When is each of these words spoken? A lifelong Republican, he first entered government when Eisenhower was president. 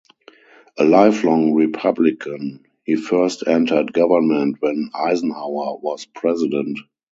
A 0.79 0.83
lifelong 0.83 1.53
Republican, 1.53 2.63
he 2.85 2.95
first 2.95 3.43
entered 3.47 3.93
government 3.93 4.55
when 4.59 4.89
Eisenhower 4.95 5.77
was 5.77 6.05
president. 6.05 6.79